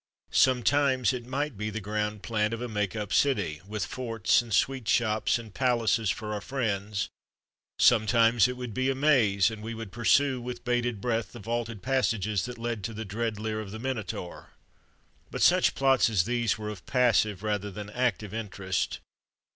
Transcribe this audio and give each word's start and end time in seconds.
Sometimes 0.33 1.13
it 1.13 1.27
might 1.27 1.55
be 1.59 1.69
the 1.69 1.79
ground 1.79 2.23
plan 2.23 2.53
of 2.53 2.61
a 2.63 2.67
make 2.67 2.95
up 2.95 3.13
city, 3.13 3.61
with 3.67 3.85
forts 3.85 4.41
and 4.41 4.51
sweet 4.51 4.87
shops 4.87 5.37
and 5.37 5.53
palaces 5.53 6.09
for 6.09 6.33
our 6.33 6.41
friends; 6.41 7.09
sometimes 7.77 8.47
it 8.47 8.57
would 8.57 8.73
be 8.73 8.89
a 8.89 8.95
maze, 8.95 9.51
and 9.51 9.61
we 9.61 9.75
would 9.75 9.91
pursue, 9.91 10.41
with 10.41 10.63
bated 10.63 11.01
breath, 11.01 11.33
the 11.33 11.39
vaulted 11.39 11.83
passages 11.83 12.45
that 12.45 12.57
led 12.57 12.83
to 12.83 12.95
the 12.95 13.05
dread 13.05 13.39
lair 13.39 13.59
of 13.59 13.69
the 13.69 13.77
Minotaur. 13.77 14.49
But 15.29 15.43
such 15.43 15.75
plots 15.75 16.09
as 16.09 16.23
these 16.25 16.57
were 16.57 16.69
of 16.69 16.87
passive, 16.87 17.43
rather 17.43 17.69
than 17.69 17.91
active, 17.91 18.33
interest. 18.33 19.01